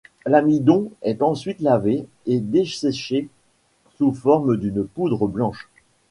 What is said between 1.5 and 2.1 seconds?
lavé